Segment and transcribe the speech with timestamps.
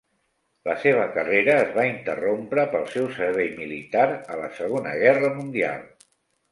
[0.69, 5.91] La seva carrera es va interrompre pel seu servei militar a la Segona guerra mundial.